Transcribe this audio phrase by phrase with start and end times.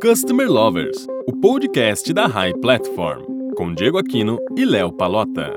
[0.00, 3.24] Customer Lovers, o podcast da High Platform,
[3.56, 5.52] com Diego Aquino e Léo Palota.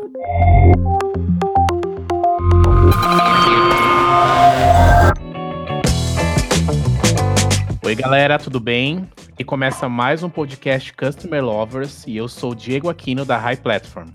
[7.85, 9.07] Oi, galera, tudo bem?
[9.37, 13.57] E começa mais um podcast Customer Lovers e eu sou o Diego Aquino da High
[13.57, 14.09] Platform.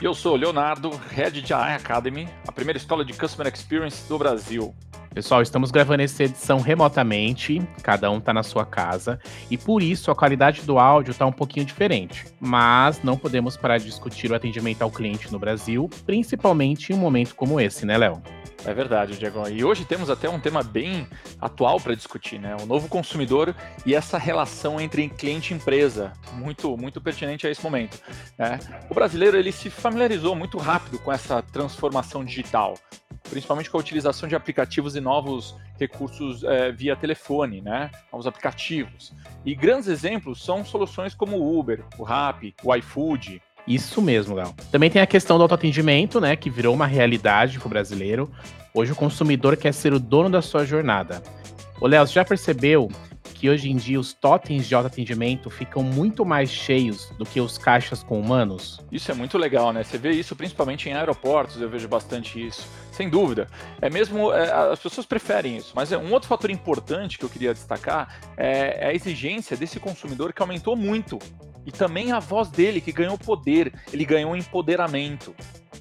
[0.00, 4.08] E eu sou o Leonardo, Head de AI Academy, a primeira escola de Customer Experience
[4.08, 4.72] do Brasil.
[5.18, 9.18] Pessoal, estamos gravando essa edição remotamente, cada um está na sua casa,
[9.50, 12.24] e por isso a qualidade do áudio está um pouquinho diferente.
[12.38, 17.00] Mas não podemos parar de discutir o atendimento ao cliente no Brasil, principalmente em um
[17.00, 18.22] momento como esse, né, Léo?
[18.64, 19.48] É verdade, Diego.
[19.48, 21.04] E hoje temos até um tema bem
[21.40, 22.56] atual para discutir, né?
[22.62, 27.62] O novo consumidor e essa relação entre cliente e empresa, muito, muito pertinente a esse
[27.62, 27.98] momento.
[28.38, 28.60] Né?
[28.88, 32.74] O brasileiro ele se familiarizou muito rápido com essa transformação digital,
[33.28, 37.90] principalmente com a utilização de aplicativos e novos recursos é, via telefone, né?
[38.12, 39.12] Novos aplicativos.
[39.44, 44.54] E grandes exemplos são soluções como o Uber, o Rappi, o iFood, isso mesmo, Léo.
[44.72, 48.30] Também tem a questão do autoatendimento, né, que virou uma realidade para o brasileiro.
[48.72, 51.22] Hoje o consumidor quer ser o dono da sua jornada.
[51.78, 52.88] Ô, Léo, você já percebeu
[53.38, 57.56] que hoje em dia os totens de autoatendimento ficam muito mais cheios do que os
[57.56, 58.80] caixas com humanos?
[58.90, 59.84] Isso é muito legal, né?
[59.84, 62.68] Você vê isso principalmente em aeroportos, eu vejo bastante isso.
[62.90, 63.46] Sem dúvida.
[63.80, 65.72] É mesmo, é, as pessoas preferem isso.
[65.72, 69.78] Mas é um outro fator importante que eu queria destacar é, é a exigência desse
[69.78, 71.16] consumidor que aumentou muito
[71.64, 75.32] e também a voz dele, que ganhou poder, ele ganhou empoderamento.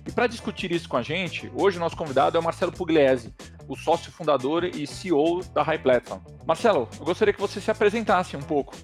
[0.06, 3.34] E para discutir isso com a gente, hoje o nosso convidado é o Marcelo Pugliese,
[3.68, 6.22] o sócio fundador e CEO da High Platform.
[6.46, 8.76] Marcelo, eu gostaria que você se apresentasse um pouco,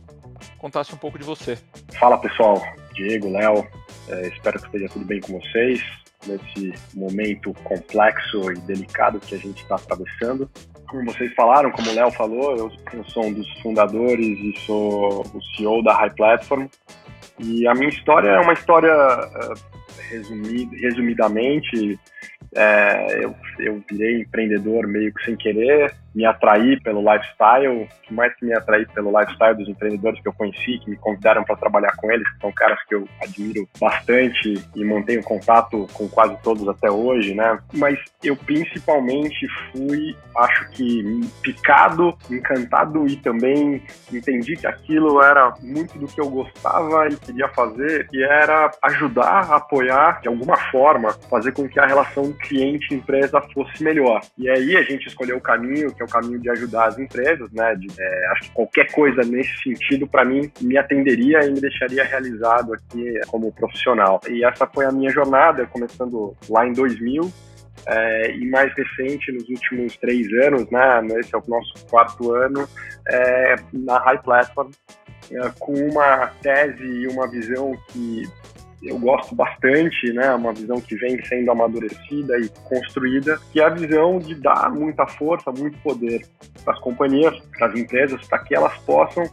[0.58, 1.58] contasse um pouco de você.
[2.00, 2.62] Fala pessoal,
[2.94, 3.66] Diego, Léo,
[4.10, 5.82] é, espero que esteja tudo bem com vocês
[6.28, 10.50] nesse momento complexo e delicado que a gente está atravessando.
[10.88, 12.72] Como vocês falaram, como o Léo falou, eu,
[13.06, 16.68] sou um dos fundadores e sou o CEO da High Platform.
[17.40, 18.94] E a minha história é uma história
[20.10, 22.00] resumida, resumidamente
[22.56, 28.34] é, eu, eu virei empreendedor meio que sem querer, me atraí pelo lifestyle, que mais
[28.36, 31.96] que me atraí pelo lifestyle dos empreendedores que eu conheci, que me convidaram para trabalhar
[31.98, 36.68] com eles, que são caras que eu admiro bastante e mantenho contato com quase todos
[36.68, 37.60] até hoje, né?
[37.74, 43.82] Mas eu principalmente fui, acho que picado, encantado e também
[44.12, 49.52] entendi que aquilo era muito do que eu gostava e queria fazer, e era ajudar,
[49.52, 54.22] apoiar de alguma forma, fazer com que a relação cliente-empresa fosse melhor.
[54.38, 57.52] E aí a gente escolheu o caminho que é o caminho de ajudar as empresas,
[57.52, 57.76] né?
[57.76, 62.04] De, é, acho que qualquer coisa nesse sentido, para mim, me atenderia e me deixaria
[62.04, 64.20] realizado aqui como profissional.
[64.30, 67.32] E essa foi a minha jornada, começando lá em 2000.
[67.86, 72.68] É, e mais recente, nos últimos três anos, né, esse é o nosso quarto ano,
[73.10, 74.70] é, na High Platform,
[75.32, 78.24] é, com uma tese e uma visão que
[78.86, 80.34] eu gosto bastante, né?
[80.34, 85.08] Uma visão que vem sendo amadurecida e construída, que é a visão de dar muita
[85.08, 86.26] força, muito poder
[86.64, 89.24] para as companhias, para as empresas, para que elas possam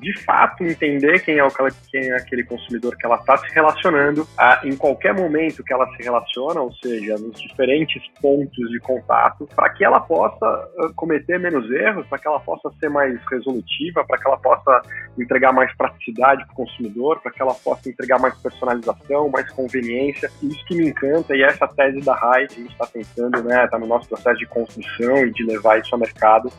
[0.00, 1.50] de fato entender quem é, o,
[1.90, 5.86] quem é aquele consumidor que ela está se relacionando a, em qualquer momento que ela
[5.94, 10.46] se relaciona, ou seja, nos diferentes pontos de contato, para que ela possa
[10.78, 14.82] uh, cometer menos erros, para que ela possa ser mais resolutiva, para que ela possa
[15.18, 18.99] entregar mais praticidade para o consumidor, para que ela possa entregar mais personalização,
[19.30, 20.30] mais conveniência.
[20.42, 23.78] Isso que me encanta e essa tese da RAI, a gente está tentando, né, está
[23.78, 26.50] no nosso processo de construção e de levar isso ao mercado.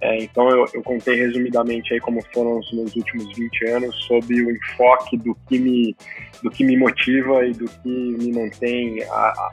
[0.00, 4.34] É, então eu, eu contei resumidamente aí como foram os nos últimos 20 anos sob
[4.34, 5.96] o enfoque do que me,
[6.42, 8.98] do que me motiva e do que me mantém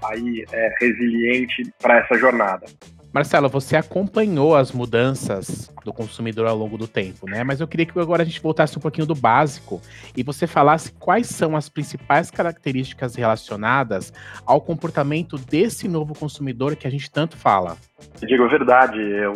[0.03, 2.65] aí é, resiliente para essa jornada.
[3.13, 7.43] Marcelo, você acompanhou as mudanças do consumidor ao longo do tempo, né?
[7.43, 9.81] Mas eu queria que agora a gente voltasse um pouquinho do básico
[10.15, 14.13] e você falasse quais são as principais características relacionadas
[14.45, 17.77] ao comportamento desse novo consumidor que a gente tanto fala.
[18.21, 19.33] Digo a verdade, eu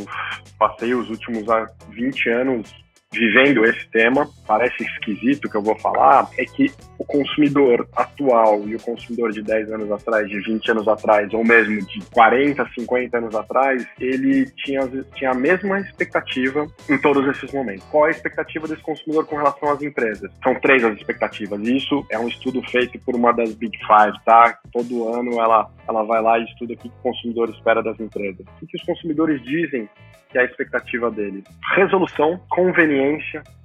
[0.58, 1.46] passei os últimos
[1.90, 2.85] 20 anos
[3.16, 8.76] vivendo esse tema, parece esquisito que eu vou falar, é que o consumidor atual e
[8.76, 13.18] o consumidor de 10 anos atrás, de 20 anos atrás, ou mesmo de 40, 50
[13.18, 14.82] anos atrás, ele tinha,
[15.16, 17.86] tinha a mesma expectativa em todos esses momentos.
[17.90, 20.32] Qual é a expectativa desse consumidor com relação às empresas?
[20.44, 21.62] São três as expectativas.
[21.62, 24.58] Isso é um estudo feito por uma das Big Five, tá?
[24.72, 28.46] Todo ano ela, ela vai lá e estuda o que o consumidor espera das empresas.
[28.62, 29.90] O que os consumidores dizem
[30.30, 31.44] que é a expectativa deles?
[31.76, 33.05] Resolução, conveniência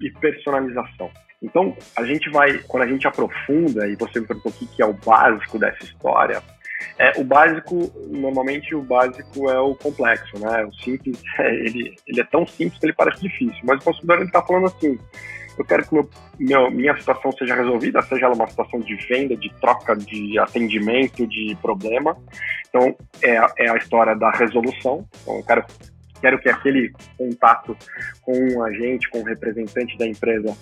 [0.00, 1.10] e personalização.
[1.42, 4.86] Então, a gente vai, quando a gente aprofunda, e você me perguntou o que é
[4.86, 6.42] o básico dessa história,
[6.98, 10.64] É, o básico, normalmente o básico é o complexo, né?
[10.64, 14.22] O simples, é, ele, ele é tão simples que ele parece difícil, mas o consumidor
[14.22, 14.98] está falando assim,
[15.58, 16.08] eu quero que meu,
[16.38, 21.26] meu, minha situação seja resolvida, seja ela uma situação de venda, de troca, de atendimento,
[21.26, 22.16] de problema.
[22.68, 25.06] Então, é, é a história da resolução.
[25.20, 25.64] Então, eu quero,
[26.20, 27.76] quero que aquele contato
[28.22, 30.56] com um agente, com um representante da empresa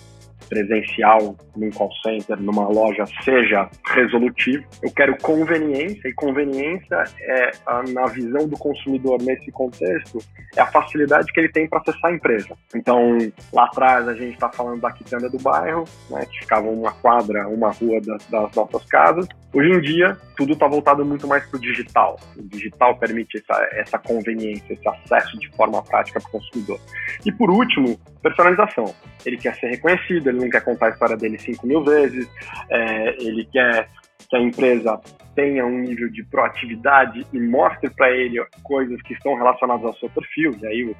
[0.49, 4.65] presencial num call center, numa loja, seja resolutivo.
[4.83, 7.51] Eu quero conveniência, e conveniência é,
[7.91, 10.19] na visão do consumidor nesse contexto,
[10.55, 12.57] é a facilidade que ele tem para acessar a empresa.
[12.75, 13.17] Então,
[13.53, 17.47] lá atrás a gente está falando da quitanda do bairro, né, que ficava uma quadra,
[17.47, 19.27] uma rua das, das nossas casas.
[19.53, 22.19] Hoje em dia, tudo está voltado muito mais para o digital.
[22.37, 26.79] O digital permite essa, essa conveniência, esse acesso de forma prática para o consumidor.
[27.25, 28.93] E por último, personalização.
[29.25, 32.29] Ele quer ser reconhecido, ele não quer contar a história dele 5 mil vezes,
[32.69, 33.87] é, ele quer
[34.29, 34.99] que a empresa
[35.35, 40.09] tenha um nível de proatividade e mostre para ele coisas que estão relacionadas ao seu
[40.09, 40.55] perfil.
[40.61, 40.95] E aí,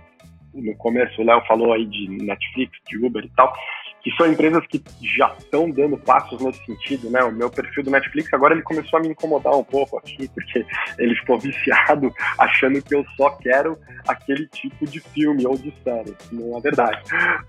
[0.54, 3.54] no começo, o Léo falou aí de Netflix, de Uber e tal
[4.02, 7.24] que são empresas que já estão dando passos nesse sentido, né?
[7.24, 10.66] O meu perfil do Netflix agora ele começou a me incomodar um pouco aqui, porque
[10.98, 16.16] ele ficou viciado achando que eu só quero aquele tipo de filme ou de série.
[16.32, 17.02] Não é verdade.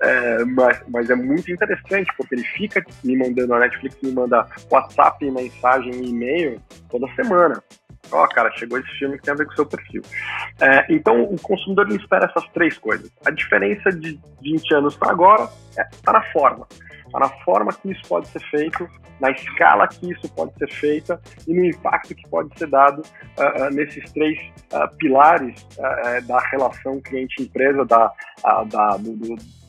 [0.03, 4.47] É, mas, mas é muito interessante, porque ele fica me mandando, a Netflix me manda
[4.71, 6.61] WhatsApp, mensagem e e-mail
[6.91, 7.63] toda semana
[8.11, 10.03] ó, oh, cara, chegou esse filme que tem a ver com o seu perfil.
[10.61, 13.11] É, então, o consumidor ele espera essas três coisas.
[13.25, 16.67] A diferença de 20 anos para agora está é, tá na forma.
[17.07, 18.89] Está na forma que isso pode ser feito,
[19.21, 23.65] na escala que isso pode ser feita e no impacto que pode ser dado uh,
[23.65, 24.39] uh, nesses três
[24.73, 25.67] uh, pilares
[26.27, 28.13] da relação cliente-empresa, da,
[28.71, 28.97] da,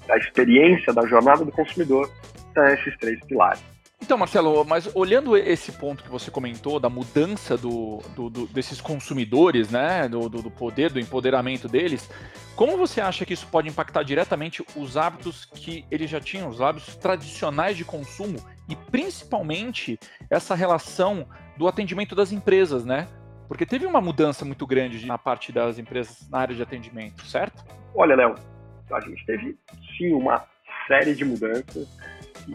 [0.07, 2.09] da experiência, da jornada do consumidor,
[2.53, 3.70] são esses três pilares.
[4.01, 8.81] Então, Marcelo, mas olhando esse ponto que você comentou da mudança do, do, do desses
[8.81, 12.09] consumidores, né, do, do, poder, do empoderamento deles,
[12.55, 16.59] como você acha que isso pode impactar diretamente os hábitos que eles já tinham, os
[16.59, 18.37] hábitos tradicionais de consumo
[18.67, 19.99] e principalmente
[20.29, 23.07] essa relação do atendimento das empresas, né?
[23.47, 27.63] Porque teve uma mudança muito grande na parte das empresas na área de atendimento, certo?
[27.93, 28.35] Olha, Léo,
[28.91, 29.57] a gente teve
[29.97, 30.43] sim uma
[30.87, 31.87] série de mudanças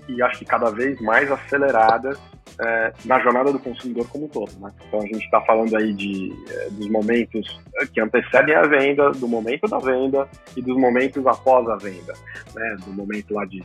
[0.08, 2.18] e, acho que cada vez mais aceleradas
[2.60, 4.52] é, na jornada do consumidor como um todo.
[4.60, 4.72] Né?
[4.86, 7.60] Então a gente está falando aí de, é, dos momentos
[7.92, 12.14] que antecedem a venda, do momento da venda e dos momentos após a venda,
[12.54, 12.76] né?
[12.84, 13.62] do momento lá de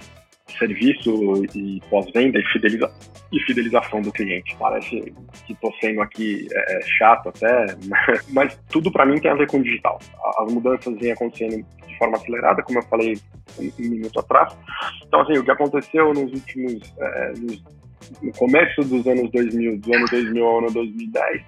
[0.58, 2.92] serviço e pós-venda e, fideliza
[3.32, 4.56] e fidelização do cliente.
[4.60, 5.14] Parece
[5.46, 7.68] que estou sendo aqui é, é chato até,
[8.30, 10.00] mas tudo para mim tem a ver com digital.
[10.40, 11.66] As mudanças vêm acontecendo
[12.02, 13.18] forma acelerada, como eu falei
[13.60, 14.58] um, minuto atrás.
[15.06, 17.64] Então, assim, o que aconteceu nos últimos, é, nos,
[18.24, 21.44] no começo dos anos 2000, do ano 2000 ao ano 2010,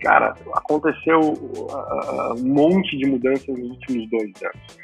[0.00, 4.78] cara, aconteceu uh, um monte de mudanças nos últimos dois anos.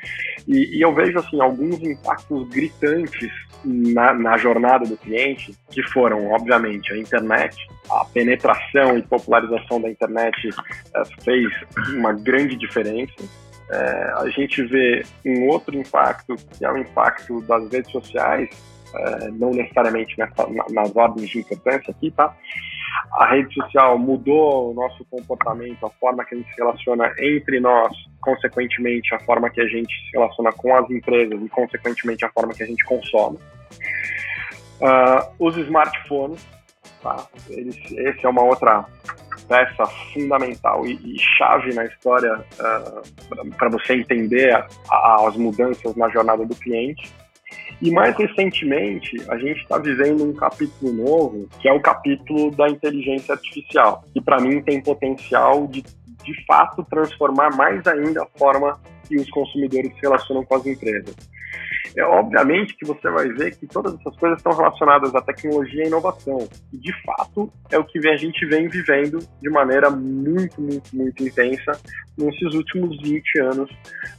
[0.49, 3.31] E, e eu vejo, assim, alguns impactos gritantes
[3.65, 7.57] na, na, jornada do cliente, que foram, obviamente, a internet,
[7.91, 11.51] a penetração e popularização da internet uh, fez
[11.95, 13.15] uma grande diferença.
[13.71, 18.49] É, a gente vê um outro impacto, que é o impacto das redes sociais,
[18.95, 22.35] é, não necessariamente nessa, nas ordens de importância aqui, tá?
[23.13, 27.61] A rede social mudou o nosso comportamento, a forma que a gente se relaciona entre
[27.61, 32.31] nós, consequentemente a forma que a gente se relaciona com as empresas e consequentemente a
[32.31, 33.39] forma que a gente consome.
[34.81, 36.47] Uh, os smartphones,
[37.03, 37.27] tá?
[37.49, 38.85] Eles, esse é uma outra
[39.49, 45.95] peça fundamental e, e chave na história uh, para você entender a, a, as mudanças
[45.97, 47.13] na jornada do cliente.
[47.81, 52.69] E mais recentemente, a gente está vivendo um capítulo novo, que é o capítulo da
[52.69, 58.81] inteligência artificial, que para mim tem potencial de, de fato, transformar mais ainda a forma
[59.07, 61.15] que os consumidores se relacionam com as empresas.
[61.97, 65.87] É obviamente que você vai ver que todas essas coisas estão relacionadas à tecnologia e
[65.87, 66.49] inovação.
[66.73, 71.23] E de fato é o que a gente vem vivendo de maneira muito, muito, muito
[71.23, 71.73] intensa
[72.17, 73.71] nesses últimos 20 anos,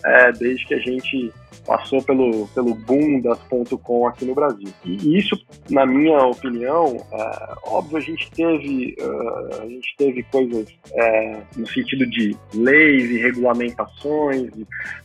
[0.04, 1.32] é, desde que a gente
[1.66, 3.40] passou pelo, pelo boom das
[3.84, 4.68] .com aqui no Brasil.
[4.84, 5.36] E isso,
[5.70, 11.68] na minha opinião, é, óbvio, a gente teve, uh, a gente teve coisas é, no
[11.68, 14.52] sentido de leis e regulamentações,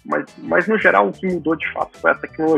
[0.04, 2.49] mas, mas no geral o que mudou de fato foi a tecnologia.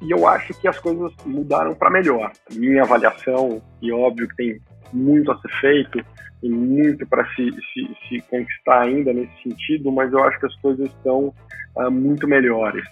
[0.00, 2.32] E eu acho que as coisas mudaram para melhor.
[2.52, 4.60] Minha avaliação, e óbvio que tem
[4.92, 6.04] muito a ser feito,
[6.42, 10.56] e muito para se, se, se, conquistar ainda nesse sentido, mas eu acho que as
[10.56, 11.34] coisas estão
[11.76, 12.84] uh, muito melhores.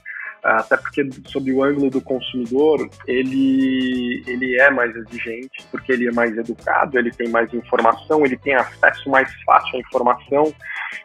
[0.42, 6.12] até porque sob o ângulo do consumidor, ele, ele é mais exigente, porque ele é
[6.12, 10.54] mais educado, ele tem mais informação, ele tem acesso mais fácil à informação,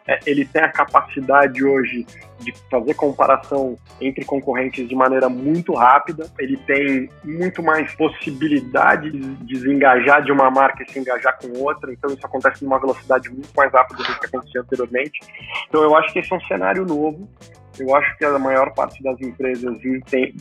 [0.06, 2.06] é, ele tem a capacidade hoje
[2.40, 9.34] de fazer comparação entre concorrentes de maneira muito rápida, ele tem muito mais possibilidade de
[9.44, 13.50] desengajar de uma marca e se engajar com outra, então isso acontece numa velocidade muito
[13.56, 15.20] mais rápida do que acontecia anteriormente.
[15.68, 17.28] Então eu acho que esse é um cenário novo,
[17.78, 19.76] eu acho que a maior parte das empresas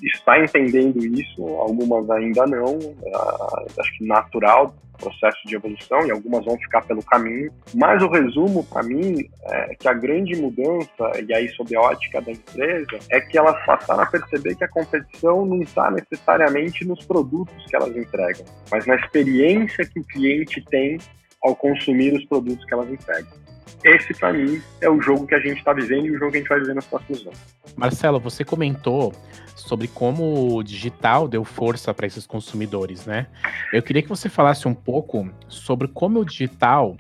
[0.02, 2.76] está entendendo isso, algumas ainda não.
[2.76, 7.52] Uh, acho que natural, processo de evolução, e algumas vão ficar pelo caminho.
[7.74, 12.22] Mas o resumo, para mim, é que a grande mudança, e aí sob a ótica
[12.22, 17.04] da empresa, é que elas passaram a perceber que a competição não está necessariamente nos
[17.06, 20.98] produtos que elas entregam, mas na experiência que o cliente tem
[21.44, 23.43] ao consumir os produtos que elas entregam
[23.84, 26.38] esse para mim é o jogo que a gente está vivendo e o jogo que
[26.38, 27.40] a gente vai viver nos próximos anos.
[27.76, 29.14] Marcelo, você comentou
[29.56, 33.28] sobre como o digital deu força para esses consumidores, né?
[33.72, 36.98] Eu queria que você falasse um pouco sobre como o digital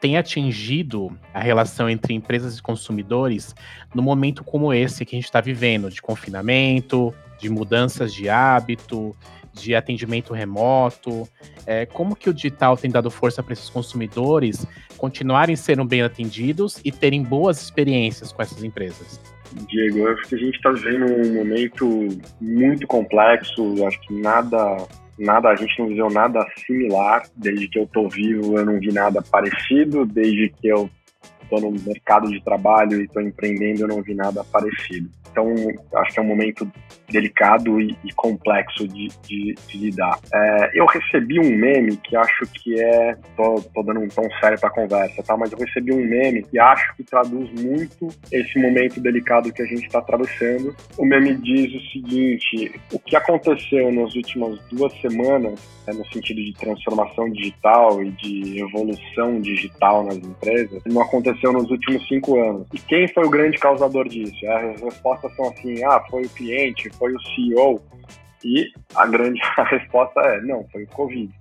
[0.00, 3.54] tem atingido a relação entre empresas e consumidores
[3.94, 9.16] no momento como esse que a gente está vivendo, de confinamento, de mudanças de hábito,
[9.60, 11.28] de atendimento remoto?
[11.66, 16.80] É, como que o digital tem dado força para esses consumidores continuarem sendo bem atendidos
[16.84, 19.20] e terem boas experiências com essas empresas?
[19.68, 22.08] Diego, eu acho que a gente está vivendo um momento
[22.40, 24.86] muito complexo, acho que nada
[25.18, 27.22] nada, a gente não viveu nada similar.
[27.34, 30.04] Desde que eu estou vivo, eu não vi nada parecido.
[30.04, 30.90] Desde que eu
[31.42, 35.08] estou no mercado de trabalho e estou empreendendo, eu não vi nada parecido.
[35.36, 35.54] Então,
[36.00, 36.66] acho que é um momento
[37.10, 40.18] delicado e, e complexo de, de, de lidar.
[40.32, 43.14] É, eu recebi um meme que acho que é.
[43.36, 45.36] Tô, tô dando um tom sério para a conversa, tá?
[45.36, 49.66] Mas eu recebi um meme que acho que traduz muito esse momento delicado que a
[49.66, 50.74] gente está atravessando.
[50.96, 56.42] O meme diz o seguinte: o que aconteceu nas últimas duas semanas, é, no sentido
[56.42, 62.66] de transformação digital e de evolução digital nas empresas, não aconteceu nos últimos cinco anos.
[62.72, 64.34] E quem foi o grande causador disso?
[64.48, 67.82] A resposta são assim, ah, foi o cliente, foi o CEO,
[68.44, 71.32] e a grande a resposta é, não, foi o Covid.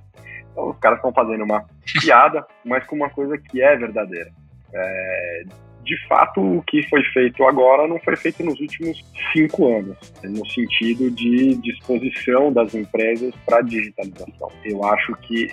[0.52, 1.66] Então os caras estão fazendo uma
[2.02, 4.32] piada, mas com uma coisa que é verdadeira.
[4.74, 5.44] É,
[5.86, 9.00] de fato, o que foi feito agora não foi feito nos últimos
[9.32, 14.52] cinco anos, no sentido de disposição das empresas para digitalização.
[14.64, 15.48] Eu acho que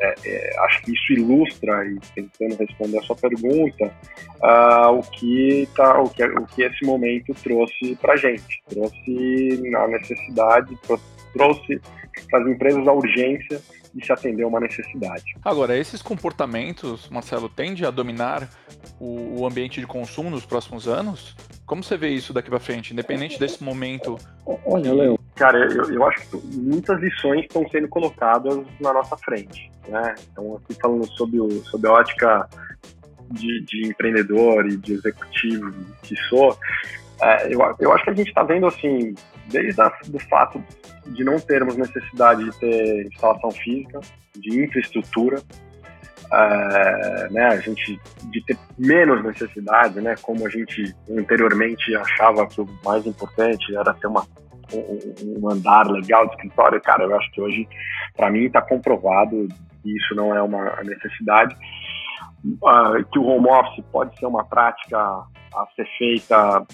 [0.00, 3.92] é, é, acho que isso ilustra e tentando responder a sua pergunta
[4.42, 9.88] uh, o que tá, o que o que esse momento trouxe para gente, trouxe a
[9.88, 10.76] necessidade,
[11.32, 11.80] trouxe
[12.28, 13.62] para as empresas a urgência
[13.96, 15.34] de se atender a uma necessidade.
[15.42, 18.48] Agora, esses comportamentos, Marcelo, tende a dominar
[19.00, 21.34] o, o ambiente de consumo nos próximos anos?
[21.64, 24.18] Como você vê isso daqui para frente, independente desse momento?
[24.44, 29.70] Olha, Léo, cara, eu, eu acho que muitas lições estão sendo colocadas na nossa frente,
[29.88, 30.14] né?
[30.30, 32.48] Então, aqui falando sobre, o, sobre a ótica
[33.30, 36.56] de, de empreendedor e de executivo que sou,
[37.22, 39.14] é, eu, eu acho que a gente está vendo assim,
[39.48, 40.62] desde a, do fato
[41.06, 44.00] de não termos necessidade de ter instalação física,
[44.36, 45.40] de infraestrutura,
[46.32, 48.00] é, né, a gente
[48.30, 53.94] de ter menos necessidade, né, como a gente anteriormente achava que o mais importante era
[53.94, 54.26] ter uma,
[54.72, 57.68] um, andar legal de escritório, cara, eu acho que hoje,
[58.16, 59.46] para mim, está comprovado
[59.82, 61.56] que isso não é uma necessidade,
[62.44, 66.66] uh, que o home office pode ser uma prática a ser feita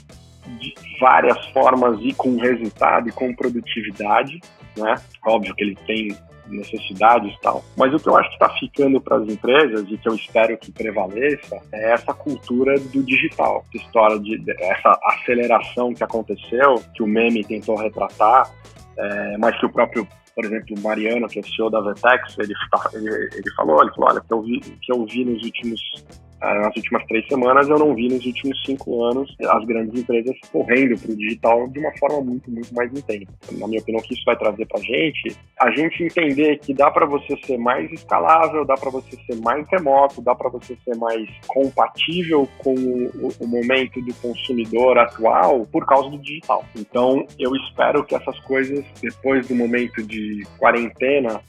[0.58, 4.40] de várias formas e com resultado e com produtividade,
[4.76, 4.94] né?
[5.26, 7.64] Óbvio que ele tem necessidades e tal.
[7.76, 10.56] Mas o que eu acho que está ficando para as empresas e que eu espero
[10.58, 17.02] que prevaleça é essa cultura do digital, essa história de essa aceleração que aconteceu, que
[17.02, 18.50] o meme tentou retratar,
[18.96, 22.54] é, mas que o próprio por exemplo, o Mariano, que é CEO da Vertex, ele,
[22.94, 25.80] ele, ele falou, ele falou, olha, que que eu vi nos últimos
[26.42, 30.98] nas últimas três semanas, eu não vi nos últimos cinco anos as grandes empresas correndo
[31.00, 33.32] para o digital de uma forma muito, muito mais intensa.
[33.52, 36.74] Na minha opinião, o que isso vai trazer para a gente, a gente entender que
[36.74, 40.76] dá para você ser mais escalável, dá para você ser mais remoto, dá para você
[40.84, 46.64] ser mais compatível com o, o momento do consumidor atual por causa do digital.
[46.76, 51.40] Então, eu espero que essas coisas, depois do momento de quarentena,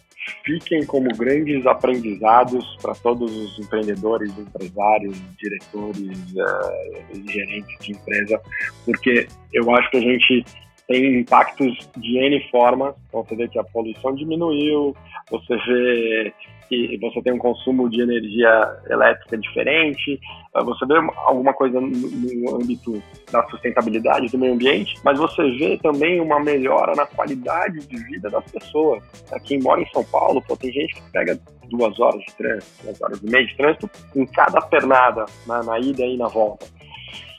[0.44, 8.42] fiquem como grandes aprendizados para todos os empreendedores, empresários, diretores uh, gerentes de empresa,
[8.86, 10.46] porque eu acho que a gente
[10.88, 12.96] tem impactos de N formas.
[13.08, 14.96] Então, você vê que a poluição diminuiu,
[15.30, 16.34] você vê
[16.68, 20.20] que você tem um consumo de energia elétrica diferente,
[20.54, 23.02] ah, você vê alguma coisa no, âmbito
[23.32, 28.30] da sustentabilidade do meio ambiente, mas você vê também uma melhora na qualidade de vida
[28.30, 29.04] das pessoas.
[29.44, 31.40] Quem mora em São Paulo, pô, tem gente que pega
[31.70, 35.80] duas horas de trânsito, duas horas e meia de trânsito em cada pernada, na, na
[35.80, 36.66] ida e na volta.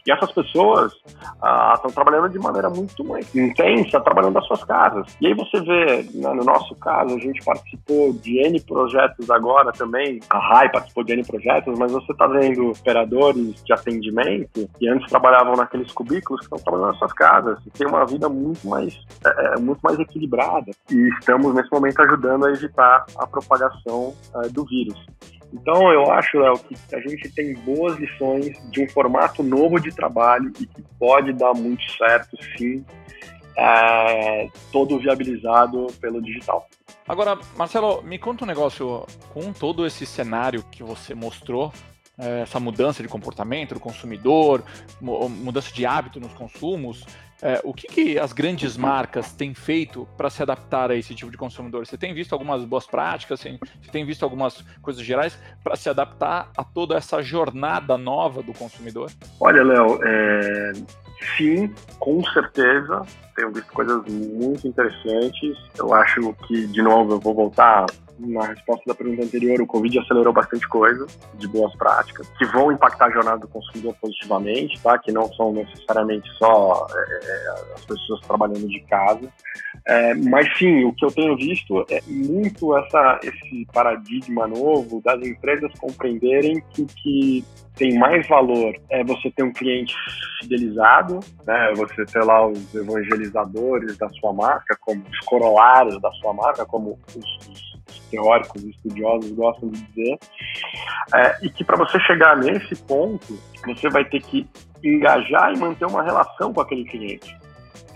[0.06, 5.16] E essas pessoas estão ah, trabalhando de maneira muito mais intensa, trabalhando das suas casas.
[5.20, 9.72] E aí você vê, né, no nosso caso, a gente participou de N projetos agora
[9.72, 14.88] também, a RAI participou de N projetos, mas você está vendo operadores de atendimento que
[14.88, 18.66] antes trabalhavam naqueles cubículos que estão trabalhando nas suas casas e tem uma vida muito
[18.68, 18.94] mais,
[19.24, 20.70] é, é, muito mais equilibrada.
[20.90, 24.98] E estamos, nesse momento, ajudando a evitar a propagação é, do vírus.
[25.54, 29.94] Então, eu acho, Léo, que a gente tem boas lições de um formato novo de
[29.94, 32.84] trabalho e que pode dar muito certo, sim,
[33.56, 36.66] é, todo viabilizado pelo digital.
[37.06, 41.72] Agora, Marcelo, me conta um negócio com todo esse cenário que você mostrou,
[42.18, 44.64] é, essa mudança de comportamento do consumidor,
[45.00, 47.06] mudança de hábito nos consumos.
[47.42, 51.30] É, o que, que, as grandes marcas têm feito para se adaptar a esse tipo
[51.30, 51.86] de consumidor?
[51.86, 53.40] Você tem visto algumas boas práticas?
[53.40, 53.58] Você
[53.92, 59.10] tem visto algumas coisas gerais para se adaptar a toda essa jornada nova do consumidor?
[59.40, 60.72] Olha, Léo, é...
[61.36, 63.02] sim, com certeza.
[63.36, 65.56] Tenho visto coisas muito interessantes.
[65.76, 67.86] Eu acho que, de novo, eu vou voltar
[68.18, 72.72] na resposta da pergunta anterior, o Covid acelerou bastante coisa de boas práticas que vão
[72.72, 74.98] impactar a jornada do consumidor positivamente, tá?
[74.98, 79.28] Que não são necessariamente só é, é, as pessoas trabalhando de casa,
[79.86, 85.20] é, mas sim, o que eu tenho visto é muito essa, esse paradigma novo das
[85.26, 87.44] empresas compreenderem que, que
[87.76, 89.94] tem mais valor é você ter um cliente
[90.40, 91.72] fidelizado, né?
[91.76, 96.98] Você ter lá os evangelizadores da sua marca, como os corolários da sua marca, como
[97.14, 97.63] os, os
[98.14, 100.18] teóricos e estudiosos gostam de dizer,
[101.14, 104.48] é, e que para você chegar nesse ponto, você vai ter que
[104.82, 107.36] engajar e manter uma relação com aquele cliente.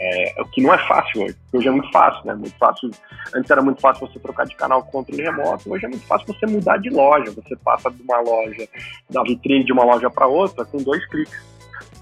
[0.00, 1.36] É, o que não é fácil hoje.
[1.52, 2.34] Hoje é muito fácil, né?
[2.34, 2.88] Muito fácil.
[3.34, 5.72] Antes era muito fácil você trocar de canal com controle remoto.
[5.72, 7.32] Hoje é muito fácil você mudar de loja.
[7.32, 8.68] Você passa de uma loja,
[9.10, 11.44] da vitrine de uma loja para outra com dois cliques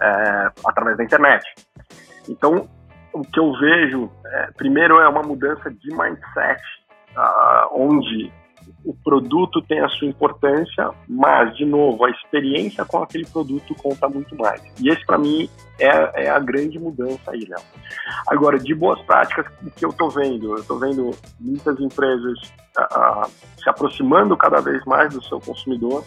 [0.02, 1.42] é, através da internet.
[2.28, 2.68] Então,
[3.14, 6.60] o que eu vejo, é, primeiro, é uma mudança de mindset
[7.16, 8.32] uh, onde
[8.84, 14.08] o produto tem a sua importância, mas, de novo, a experiência com aquele produto conta
[14.08, 14.62] muito mais.
[14.80, 17.60] E esse, para mim, é, é, a grande mudança aí, Léo.
[18.28, 20.52] Agora, de boas práticas, o que eu estou vendo?
[20.52, 21.10] Eu estou vendo
[21.40, 22.38] muitas empresas
[22.78, 23.28] uh,
[23.60, 26.04] se aproximando cada vez mais do seu consumidor,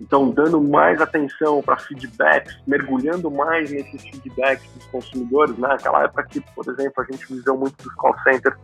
[0.00, 5.68] então, dando mais atenção para feedbacks, mergulhando mais nesses feedbacks dos consumidores, né?
[5.72, 8.56] Aquela época que, por exemplo, a gente viveu muito dos call centers,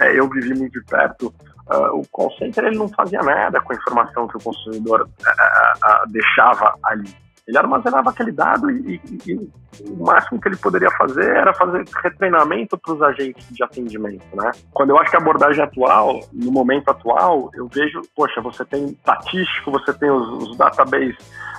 [0.00, 1.34] é, eu vivi muito de perto.
[1.70, 5.04] Uh, o call center ele não fazia nada com a informação que o consumidor uh,
[5.04, 7.21] uh, deixava ali.
[7.46, 9.50] Ele armazenava aquele dado e, e, e,
[9.88, 14.50] o máximo que ele poderia fazer era fazer retreinamento para os agentes de atendimento, né?
[14.72, 18.86] Quando eu acho que a abordagem atual, no momento atual, eu vejo, poxa, você tem
[18.86, 21.16] estatístico, você tem os, os database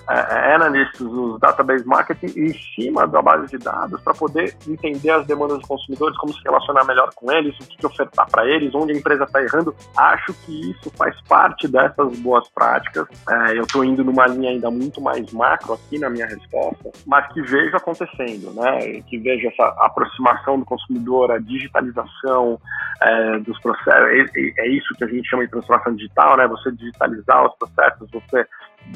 [0.10, 5.26] é, analysts, os database marketing em cima da base de dados para poder entender as
[5.26, 8.74] demandas dos consumidores, como se relacionar melhor com eles, o que, que ofertar para eles,
[8.76, 9.76] onde a empresa está errando.
[9.96, 13.08] Acho que isso faz parte dessas boas práticas.
[13.30, 17.32] É, eu estou indo numa linha ainda muito mais macro aqui na minha resposta, mas
[17.34, 19.02] que vejo acontecendo, né?
[19.08, 22.60] Que vejo essa aproximação do consumidor, a digitalização
[23.02, 24.34] é, dos processos.
[24.36, 26.48] É, é, isso que a gente chama de transformação digital, né?
[26.48, 28.46] Você digitalizar os processos, você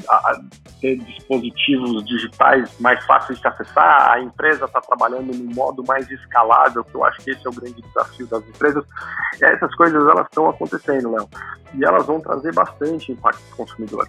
[0.08, 0.40] a,
[0.80, 6.84] ter dispositivos digitais mais fáceis de acessar, a empresa está trabalhando num modo mais escalável,
[6.84, 8.84] que eu acho que esse é o grande desafio das empresas.
[9.40, 11.28] E essas coisas elas estão acontecendo, Léo,
[11.74, 14.08] e elas vão trazer bastante impacto para o consumidor.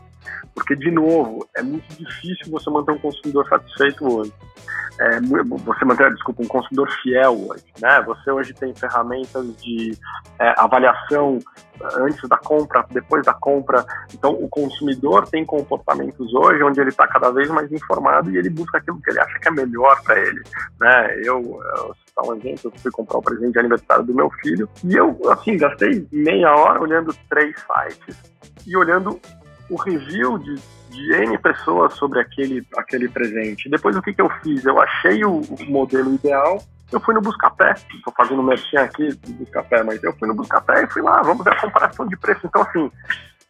[0.54, 4.34] Porque, de novo, é muito difícil você manter um consumidor satisfeito hoje.
[5.00, 7.64] É, você manter, desculpa, um consumidor fiel hoje.
[7.82, 8.02] Né?
[8.06, 9.98] Você hoje tem ferramentas de
[10.40, 11.40] é, avaliação
[11.96, 13.86] antes da compra, depois da compra.
[14.14, 18.50] Então, o consumidor tem comportamentos hoje onde ele está cada vez mais informado e ele
[18.50, 20.42] busca aquilo que ele acha que é melhor para ele.
[20.80, 21.16] Né?
[21.24, 24.70] Eu, eu citar um exemplo, eu fui comprar o presente de aniversário do meu filho
[24.84, 28.16] e eu, assim, gastei meia hora olhando três sites
[28.66, 29.20] e olhando
[29.70, 30.56] o review de,
[30.90, 33.70] de N pessoas sobre aquele, aquele presente.
[33.70, 34.66] Depois o que, que eu fiz?
[34.66, 37.74] Eu achei o, o modelo ideal, eu fui no Buscapé.
[37.94, 41.44] Estou fazendo merchan aqui do Buscapé, mas eu fui no Buscapé e fui lá, vamos
[41.44, 42.42] ver a comparação de preço.
[42.46, 42.92] Então, assim,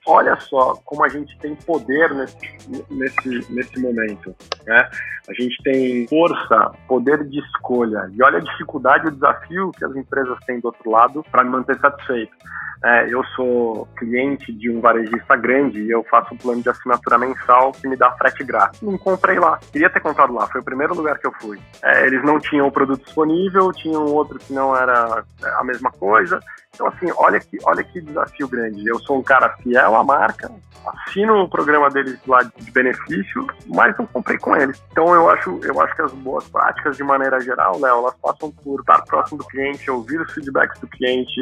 [0.06, 4.36] olha só como a gente tem poder nesse, nesse, nesse momento.
[4.66, 4.90] Né?
[5.30, 8.10] A gente tem força, poder de escolha.
[8.14, 11.50] E olha a dificuldade o desafio que as empresas têm do outro lado para me
[11.50, 12.36] manter satisfeito.
[12.84, 17.18] é, eu sou cliente de um varejista grande e eu faço um plano de assinatura
[17.18, 18.82] mensal que me dá frete grátis.
[18.82, 19.60] Não comprei lá.
[19.72, 21.60] Queria ter comprado lá, foi o primeiro lugar que eu fui.
[21.84, 25.24] É, eles não tinham o produto disponível, tinham outro que não era
[25.58, 26.40] a mesma coisa.
[26.80, 28.88] Então, assim, olha que, olha que desafio grande.
[28.88, 30.50] Eu sou um cara fiel à marca,
[30.88, 34.82] assino o programa deles lá de benefício, mas não comprei com eles.
[34.89, 38.50] Então, eu acho, eu acho que as boas práticas, de maneira geral, Léo, elas passam
[38.50, 41.42] por estar próximo do cliente, ouvir os feedbacks do cliente,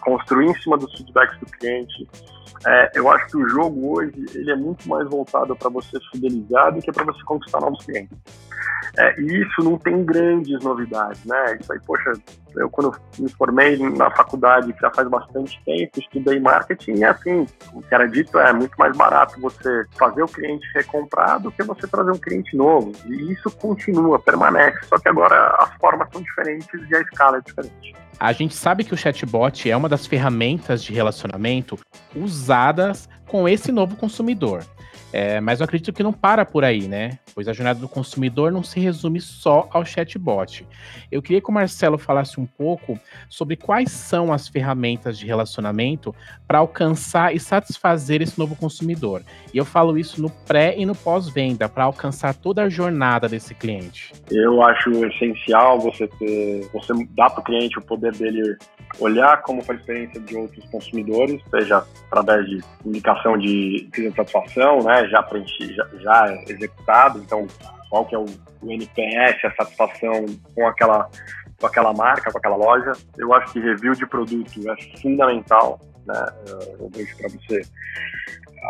[0.00, 2.08] construir em cima dos feedbacks do cliente.
[2.66, 6.74] É, eu acho que o jogo hoje ele é muito mais voltado para você fidelizar
[6.74, 8.18] do que para você conquistar novos clientes.
[8.98, 11.56] É, e isso não tem grandes novidades, né?
[11.60, 12.12] Isso aí, poxa,
[12.56, 17.46] eu quando me formei na faculdade, que já faz bastante tempo, estudei marketing e assim,
[17.72, 21.62] o que era dito é muito mais barato você fazer o cliente recomprar do que
[21.62, 22.92] você trazer um cliente novo.
[23.06, 27.40] E isso continua, permanece, só que agora as formas são diferentes e a escala é
[27.40, 27.94] diferente.
[28.18, 31.78] A gente sabe que o chatbot é uma das ferramentas de relacionamento
[32.14, 34.64] usadas com esse novo consumidor.
[35.12, 37.18] É, mas eu acredito que não para por aí, né?
[37.36, 40.66] Pois a jornada do consumidor não se resume só ao chatbot.
[41.12, 46.14] Eu queria que o Marcelo falasse um pouco sobre quais são as ferramentas de relacionamento
[46.48, 49.20] para alcançar e satisfazer esse novo consumidor.
[49.52, 53.54] E eu falo isso no pré e no pós-venda, para alcançar toda a jornada desse
[53.54, 54.14] cliente.
[54.30, 58.56] Eu acho essencial você ter, você dar para o cliente o poder dele
[58.98, 64.82] olhar como foi a experiência de outros consumidores, seja através de indicação de, de satisfação,
[64.82, 65.06] né?
[65.08, 67.46] já preenchido, já, já executado, então
[67.90, 68.24] qual que é o,
[68.62, 71.08] o, NPS, a satisfação com aquela,
[71.60, 72.92] com aquela marca, com aquela loja.
[73.18, 76.26] Eu acho que review de produto é fundamental, né?
[76.78, 77.62] Eu vejo para você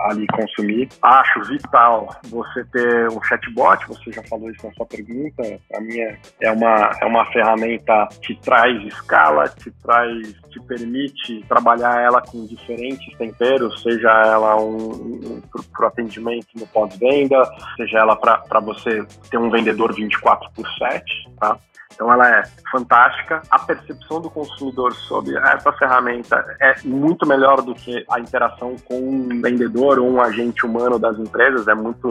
[0.04, 0.88] ali consumir.
[1.02, 5.42] Acho vital você ter um chatbot, você já falou isso na sua pergunta.
[5.74, 12.00] A minha é uma, é uma ferramenta que traz escala, te traz, te permite trabalhar
[12.00, 15.42] ela com diferentes temperos, seja ela um, um
[15.76, 17.42] para atendimento no pós-venda,
[17.76, 21.58] seja ela para você ter um vendedor 24 por 7, tá?
[21.94, 23.42] Então ela é fantástica.
[23.50, 28.98] A percepção do consumidor sobre essa ferramenta é muito melhor do que a interação com
[28.98, 31.66] um vendedor ou um agente humano das empresas.
[31.68, 32.08] É muito,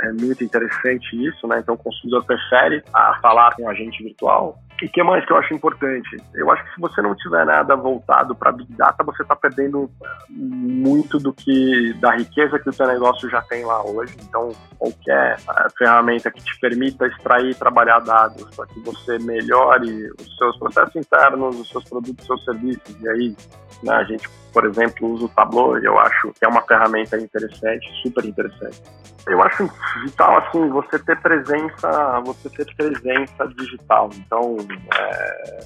[0.00, 1.58] é muito interessante isso, né?
[1.60, 5.32] Então o consumidor prefere a falar com um agente virtual e o que mais que
[5.32, 6.16] eu acho importante?
[6.34, 9.90] Eu acho que se você não tiver nada voltado para Big Data, você está perdendo
[10.28, 14.16] muito do que da riqueza que o seu negócio já tem lá hoje.
[14.22, 20.10] Então, qualquer eh, ferramenta que te permita extrair e trabalhar dados para que você melhore
[20.20, 22.96] os seus processos internos, os seus produtos, os seus serviços.
[23.00, 23.36] E aí,
[23.82, 27.86] né, a gente, por exemplo, usa o Tableau eu acho que é uma ferramenta interessante,
[28.02, 28.82] super interessante.
[29.26, 29.70] Eu acho
[30.04, 34.10] vital, assim, você ter presença, você ter presença digital.
[34.14, 34.56] Então,
[34.94, 35.60] é,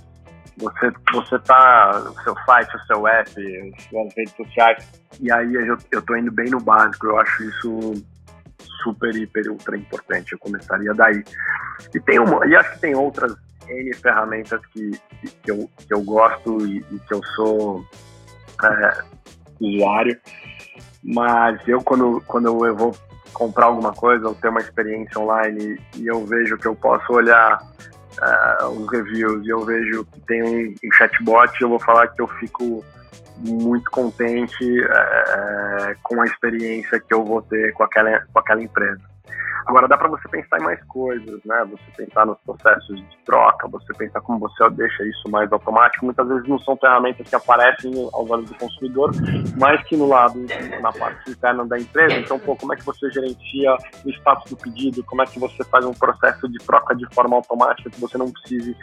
[0.59, 3.31] você, você tá, o seu site, o seu app,
[3.89, 4.89] suas redes sociais,
[5.21, 7.93] e aí eu, eu tô indo bem no básico, eu acho isso
[8.83, 11.23] super, hiper, ultra importante, eu começaria daí.
[11.95, 13.35] E tem uma, e acho que tem outras
[13.69, 14.93] N ferramentas que,
[15.43, 17.85] que, eu, que eu gosto e, e que eu sou
[18.65, 19.03] é,
[19.61, 20.19] usuário,
[21.03, 22.97] mas eu quando, quando eu vou
[23.33, 27.61] comprar alguma coisa ou ter uma experiência online e eu vejo que eu posso olhar
[28.23, 32.21] uh, os reviews e eu vejo que tem um, um chatbot, eu vou falar que
[32.21, 32.85] eu fico
[33.39, 39.01] muito contente uh, com a experiência que eu vou ter com aquela, com aquela empresa.
[39.69, 41.63] Agora dá para você pensar em mais coisas, né?
[41.71, 46.07] Você pensar nos processos de troca, você pensar como você deixa isso mais automático.
[46.07, 49.11] Muitas vezes não são ferramentas que aparecem aos olhos do consumidor,
[49.59, 50.41] mas que no lado,
[50.81, 52.15] na parte interna da empresa.
[52.15, 53.77] Então, pô, como é que você gerencia
[54.07, 55.05] o status do pedido?
[55.05, 58.33] Como é que você faz um processo de troca de forma automática que você não
[58.33, 58.75] precise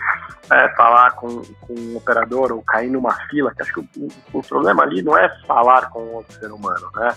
[0.52, 3.52] é, falar com, com um operador ou cair numa fila?
[3.56, 7.16] Que acho que o, o problema ali não é falar com outro ser humano, né?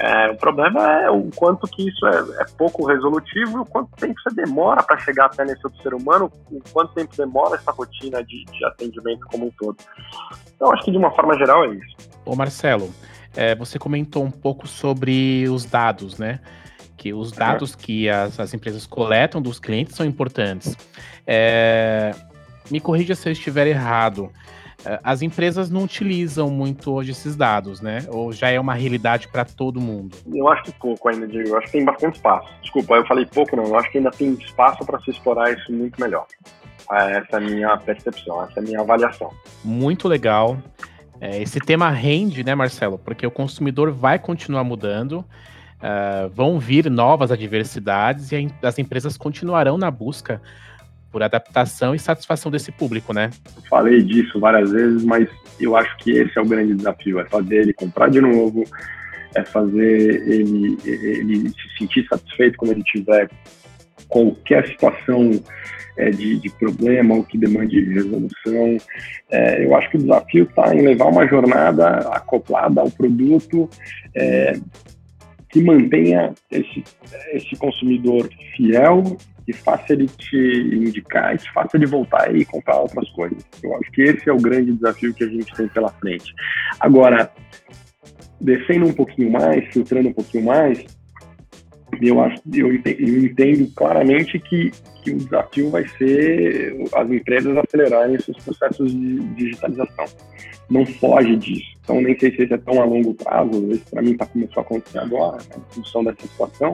[0.00, 3.64] É, o problema é o quanto que isso é, é pouco resolvido resolutivo e o
[3.64, 7.56] quanto tempo você demora para chegar até nesse outro ser humano, o quanto tempo demora
[7.56, 9.76] essa rotina de, de atendimento como um todo.
[10.54, 11.96] Então, acho que de uma forma geral é isso.
[12.24, 12.90] Ô Marcelo,
[13.36, 16.40] é, você comentou um pouco sobre os dados, né?
[16.96, 20.74] Que os dados que as, as empresas coletam dos clientes são importantes.
[21.26, 22.14] É,
[22.70, 24.30] me corrija se eu estiver errado.
[24.86, 27.98] É, as empresas não utilizam muito hoje esses dados, né?
[28.08, 30.16] Ou já é uma realidade para todo mundo?
[30.32, 31.48] Eu acho que pouco ainda, Diego.
[31.48, 32.48] Eu acho que tem bastante espaço.
[32.60, 33.64] Desculpa, eu falei pouco, não.
[33.64, 36.26] Eu acho que ainda tem espaço para se explorar isso muito melhor.
[36.92, 39.30] É, essa é a minha percepção, essa é a minha avaliação.
[39.64, 40.58] Muito legal.
[41.20, 42.98] É, esse tema rende, né, Marcelo?
[42.98, 45.24] Porque o consumidor vai continuar mudando.
[45.84, 50.40] Uh, vão vir novas adversidades e as empresas continuarão na busca
[51.14, 53.30] por adaptação e satisfação desse público, né?
[53.70, 55.28] Falei disso várias vezes, mas
[55.60, 58.64] eu acho que esse é o grande desafio, é fazer ele comprar de novo,
[59.32, 63.30] é fazer ele, ele se sentir satisfeito quando ele tiver
[64.08, 65.30] qualquer situação
[65.96, 68.76] é, de, de, problema ou que demande resolução.
[69.30, 73.70] É, eu acho que o desafio está em levar uma jornada acoplada ao produto
[74.16, 74.54] é,
[75.48, 76.82] que mantenha esse,
[77.34, 83.08] esse consumidor fiel que faça ele te indicar que faça ele voltar e comprar outras
[83.10, 83.44] coisas.
[83.62, 86.32] Eu acho que esse é o grande desafio que a gente tem pela frente.
[86.80, 87.30] Agora,
[88.40, 90.84] descendo um pouquinho mais, filtrando um pouquinho mais,
[92.00, 98.36] eu acho, eu entendo claramente que, que o desafio vai ser as empresas acelerarem seus
[98.38, 100.04] processos de digitalização.
[100.68, 101.74] Não foge disso.
[101.82, 104.58] Então, nem sei se isso é tão a longo prazo, esse para mim está começando
[104.58, 106.72] a acontecer agora, né, em função dessa situação.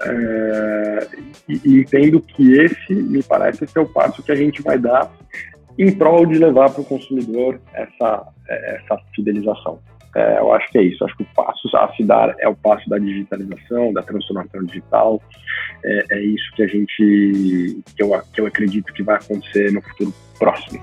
[0.00, 1.06] É,
[1.48, 5.10] e, entendo que esse, me parece, ser o passo que a gente vai dar
[5.78, 9.78] em prol de levar para o consumidor essa, essa fidelização.
[10.14, 11.04] É, eu acho que é isso.
[11.04, 15.22] Acho que o passo a se dar é o passo da digitalização, da transformação digital.
[15.84, 19.80] É, é isso que a gente, que eu, que eu acredito que vai acontecer no
[19.82, 20.82] futuro próximo.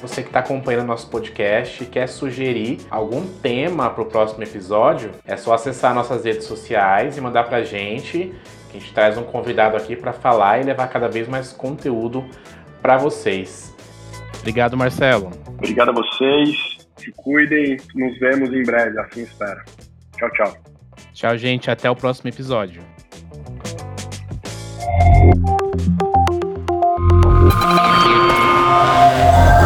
[0.00, 5.10] Você que está acompanhando nosso podcast e quer sugerir algum tema para o próximo episódio,
[5.26, 8.34] é só acessar nossas redes sociais e mandar para a gente,
[8.70, 12.24] que a gente traz um convidado aqui para falar e levar cada vez mais conteúdo
[12.80, 13.76] para vocês.
[14.38, 15.30] Obrigado, Marcelo.
[15.46, 16.78] Obrigado a vocês.
[16.96, 17.76] Se cuidem.
[17.94, 18.98] Nos vemos em breve.
[19.00, 19.60] Assim espero.
[20.16, 20.56] Tchau, tchau.
[21.12, 21.70] Tchau, gente.
[21.70, 22.82] Até o próximo episódio.
[27.62, 29.59] Thank you.